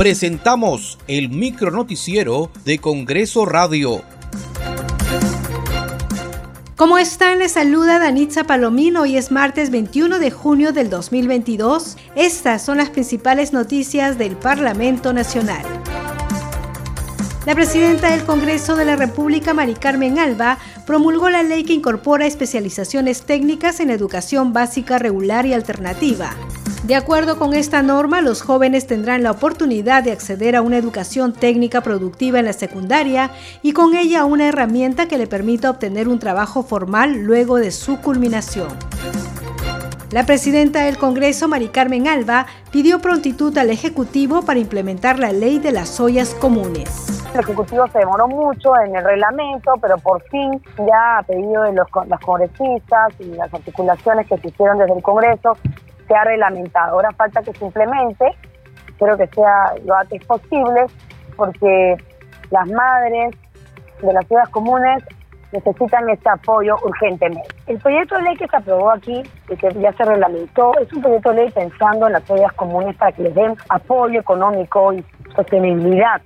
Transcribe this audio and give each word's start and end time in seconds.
presentamos 0.00 0.98
el 1.08 1.28
micronoticiero 1.28 2.50
de 2.64 2.78
Congreso 2.78 3.44
Radio. 3.44 4.00
¿Cómo 6.74 6.96
están? 6.96 7.38
Les 7.38 7.52
saluda 7.52 7.98
Danitza 7.98 8.44
Palomino. 8.44 9.02
Hoy 9.02 9.18
es 9.18 9.30
martes 9.30 9.68
21 9.68 10.18
de 10.18 10.30
junio 10.30 10.72
del 10.72 10.88
2022. 10.88 11.98
Estas 12.16 12.62
son 12.62 12.78
las 12.78 12.88
principales 12.88 13.52
noticias 13.52 14.16
del 14.16 14.36
Parlamento 14.36 15.12
Nacional. 15.12 15.66
La 17.44 17.54
presidenta 17.54 18.10
del 18.10 18.24
Congreso 18.24 18.76
de 18.76 18.86
la 18.86 18.96
República, 18.96 19.52
Mari 19.52 19.74
Carmen 19.74 20.18
Alba, 20.18 20.56
promulgó 20.86 21.28
la 21.28 21.42
ley 21.42 21.64
que 21.64 21.74
incorpora 21.74 22.24
especializaciones 22.24 23.24
técnicas 23.26 23.80
en 23.80 23.90
educación 23.90 24.54
básica 24.54 24.98
regular 24.98 25.44
y 25.44 25.52
alternativa. 25.52 26.34
De 26.84 26.96
acuerdo 26.96 27.38
con 27.38 27.52
esta 27.52 27.82
norma, 27.82 28.22
los 28.22 28.40
jóvenes 28.40 28.86
tendrán 28.86 29.22
la 29.22 29.32
oportunidad 29.32 30.02
de 30.02 30.12
acceder 30.12 30.56
a 30.56 30.62
una 30.62 30.78
educación 30.78 31.34
técnica 31.34 31.82
productiva 31.82 32.38
en 32.38 32.46
la 32.46 32.54
secundaria 32.54 33.30
y 33.62 33.74
con 33.74 33.94
ella 33.94 34.24
una 34.24 34.48
herramienta 34.48 35.06
que 35.06 35.18
le 35.18 35.26
permita 35.26 35.68
obtener 35.68 36.08
un 36.08 36.18
trabajo 36.18 36.62
formal 36.62 37.22
luego 37.22 37.58
de 37.58 37.70
su 37.70 38.00
culminación. 38.00 38.68
La 40.10 40.24
presidenta 40.24 40.80
del 40.80 40.96
Congreso, 40.96 41.46
Mari 41.48 41.68
Carmen 41.68 42.08
Alba, 42.08 42.46
pidió 42.72 42.98
prontitud 43.00 43.56
al 43.58 43.70
Ejecutivo 43.70 44.42
para 44.42 44.58
implementar 44.58 45.18
la 45.18 45.32
ley 45.32 45.58
de 45.58 45.72
las 45.72 46.00
ollas 46.00 46.34
comunes. 46.34 47.22
El 47.34 47.40
Ejecutivo 47.40 47.86
se 47.88 48.00
demoró 48.00 48.26
mucho 48.26 48.72
en 48.84 48.96
el 48.96 49.04
reglamento, 49.04 49.74
pero 49.80 49.98
por 49.98 50.20
fin 50.22 50.60
ya 50.78 51.18
a 51.18 51.22
pedido 51.22 51.62
de 51.62 51.74
los, 51.74 51.86
los 52.08 52.20
congresistas 52.20 53.12
y 53.20 53.26
las 53.36 53.54
articulaciones 53.54 54.26
que 54.26 54.36
se 54.38 54.48
hicieron 54.48 54.78
desde 54.78 54.94
el 54.94 55.02
Congreso, 55.02 55.56
se 56.10 56.16
ha 56.16 56.24
reglamentado. 56.24 56.94
Ahora 56.94 57.12
falta 57.12 57.40
que 57.40 57.52
se 57.52 57.64
implemente, 57.64 58.26
espero 58.88 59.16
que 59.16 59.28
sea 59.28 59.74
lo 59.84 59.94
antes 59.94 60.24
posible, 60.24 60.86
porque 61.36 61.96
las 62.50 62.68
madres 62.68 63.36
de 64.02 64.12
las 64.12 64.26
ciudades 64.26 64.48
comunes 64.48 65.04
necesitan 65.52 66.10
este 66.10 66.28
apoyo 66.28 66.76
urgentemente. 66.82 67.48
El 67.68 67.78
proyecto 67.78 68.16
de 68.16 68.22
ley 68.22 68.36
que 68.36 68.48
se 68.48 68.56
aprobó 68.56 68.90
aquí 68.90 69.22
y 69.48 69.56
que 69.56 69.72
ya 69.74 69.92
se 69.92 70.04
reglamentó 70.04 70.72
es 70.80 70.92
un 70.92 71.02
proyecto 71.02 71.30
de 71.30 71.36
ley 71.36 71.50
pensando 71.50 72.08
en 72.08 72.12
las 72.14 72.24
ciudades 72.24 72.52
comunes 72.54 72.96
para 72.96 73.12
que 73.12 73.22
les 73.22 73.34
den 73.34 73.56
apoyo 73.68 74.20
económico 74.20 74.92
y 74.92 75.04
sostenibilidad 75.36 76.20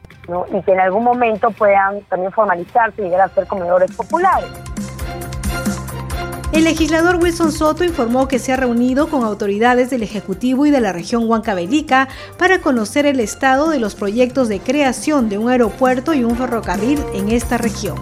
y 0.50 0.62
que 0.62 0.72
en 0.72 0.80
algún 0.80 1.04
momento 1.04 1.50
puedan 1.50 2.00
también 2.02 2.32
formalizarse 2.32 3.02
y 3.02 3.04
llegar 3.04 3.20
a 3.20 3.28
ser 3.28 3.46
comedores 3.46 3.94
populares. 3.94 4.73
El 6.52 6.64
legislador 6.64 7.16
Wilson 7.16 7.50
Soto 7.50 7.84
informó 7.84 8.28
que 8.28 8.38
se 8.38 8.52
ha 8.52 8.56
reunido 8.56 9.08
con 9.08 9.24
autoridades 9.24 9.90
del 9.90 10.02
Ejecutivo 10.02 10.66
y 10.66 10.70
de 10.70 10.80
la 10.80 10.92
región 10.92 11.28
Huancavelica 11.28 12.08
para 12.38 12.60
conocer 12.60 13.06
el 13.06 13.18
estado 13.18 13.70
de 13.70 13.80
los 13.80 13.94
proyectos 13.94 14.48
de 14.48 14.60
creación 14.60 15.28
de 15.28 15.38
un 15.38 15.50
aeropuerto 15.50 16.14
y 16.14 16.22
un 16.22 16.36
ferrocarril 16.36 17.00
en 17.14 17.30
esta 17.30 17.58
región. 17.58 17.96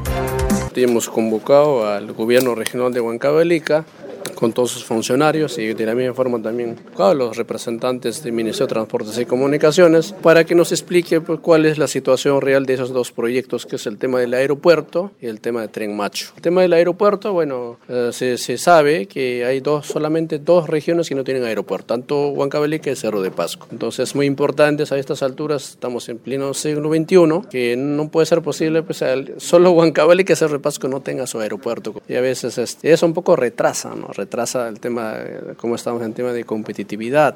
Hemos 0.75 1.09
convocado 1.09 1.87
al 1.87 2.13
gobierno 2.13 2.55
regional 2.55 2.93
de 2.93 3.01
Huancavelica 3.01 3.85
con 4.35 4.53
todos 4.53 4.71
sus 4.71 4.85
funcionarios 4.85 5.59
y 5.59 5.75
de 5.75 5.87
la 5.87 5.95
misma 5.95 6.15
forma 6.15 6.41
también 6.41 6.77
los 6.97 7.37
representantes 7.37 8.23
del 8.23 8.33
Ministerio 8.33 8.67
de 8.67 8.75
Transportes 8.75 9.19
y 9.19 9.27
Comunicaciones 9.27 10.13
para 10.23 10.45
que 10.45 10.55
nos 10.55 10.73
explique 10.73 11.21
pues, 11.21 11.41
cuál 11.41 11.67
es 11.67 11.79
la 11.79 11.87
situación 11.87 12.41
real 12.41 12.67
de 12.67 12.75
esos 12.75 12.93
dos 12.93 13.13
proyectos, 13.13 13.67
que 13.67 13.77
es 13.77 13.87
el 13.87 13.99
tema 13.99 14.21
del 14.21 14.35
aeropuerto 14.35 15.11
y 15.21 15.27
el 15.27 15.41
tema 15.41 15.63
de 15.63 15.69
Tren 15.69 15.97
Macho. 15.97 16.33
El 16.37 16.43
tema 16.43 16.63
del 16.63 16.73
aeropuerto, 16.73 17.33
bueno, 17.33 17.79
eh, 17.89 18.11
se, 18.13 18.39
se, 18.39 18.59
sabe 18.59 19.07
que 19.07 19.45
hay 19.45 19.61
dos, 19.61 19.87
solamente 19.87 20.39
dos 20.39 20.69
regiones 20.69 21.09
que 21.09 21.15
no 21.15 21.25
tienen 21.25 21.45
aeropuerto, 21.45 21.87
tanto 21.87 22.29
Huancavelica 22.29 22.91
y 22.91 22.97
Cerro 22.97 23.21
de 23.23 23.31
Pasco. 23.31 23.67
Entonces 23.71 24.11
es 24.11 24.15
muy 24.15 24.27
importante 24.27 24.85
a 24.89 24.97
estas 24.97 25.23
alturas, 25.23 25.71
estamos 25.71 26.09
en 26.09 26.19
pleno 26.19 26.55
siglo 26.55 26.91
XXI, 26.91 27.49
que 27.51 27.77
no 27.77 28.09
puede 28.09 28.27
ser 28.27 28.43
posible 28.43 28.83
pues 28.83 29.03
solo 29.39 29.73
Huancavelica 29.73 30.33
y 30.33 30.37
Cerro 30.37 30.55
de 30.55 30.61
Pasco 30.61 30.89
no 30.89 31.01
tenga 31.01 31.27
su 31.27 31.41
aeropuerto. 31.41 31.95
Y 32.09 32.15
a 32.15 32.21
veces 32.21 32.59
este, 32.59 32.93
eso 32.93 33.07
un 33.07 33.15
poco 33.15 33.37
retrasa, 33.37 33.95
¿no? 33.95 34.09
Retrasa 34.13 34.69
el 34.69 34.81
tema, 34.81 35.15
cómo 35.57 35.75
estamos 35.75 36.03
en 36.03 36.15
tema 36.15 36.33
de 36.33 36.45
competitividad. 36.45 37.35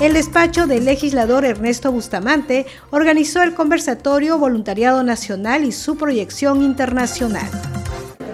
El 0.00 0.14
despacho 0.14 0.66
del 0.66 0.84
legislador 0.84 1.44
Ernesto 1.44 1.92
Bustamante 1.92 2.66
organizó 2.90 3.42
el 3.42 3.54
conversatorio 3.54 4.36
Voluntariado 4.36 5.04
Nacional 5.04 5.64
y 5.64 5.70
su 5.70 5.96
proyección 5.96 6.62
internacional. 6.62 7.48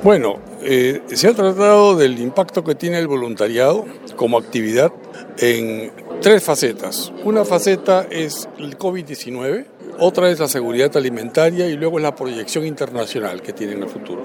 Bueno, 0.02 0.38
eh, 0.62 1.02
se 1.12 1.28
ha 1.28 1.34
tratado 1.34 1.96
del 1.96 2.18
impacto 2.20 2.64
que 2.64 2.74
tiene 2.74 2.98
el 2.98 3.06
voluntariado 3.06 3.84
como 4.16 4.38
actividad 4.38 4.92
en 5.38 5.92
tres 6.20 6.42
facetas. 6.42 7.12
Una 7.24 7.44
faceta 7.44 8.06
es 8.10 8.48
el 8.58 8.78
COVID-19, 8.78 9.66
otra 9.98 10.30
es 10.30 10.38
la 10.38 10.48
seguridad 10.48 10.96
alimentaria 10.96 11.68
y 11.68 11.74
luego 11.74 11.98
es 11.98 12.02
la 12.02 12.14
proyección 12.14 12.64
internacional 12.64 13.42
que 13.42 13.52
tiene 13.52 13.74
en 13.74 13.82
el 13.82 13.88
futuro. 13.88 14.24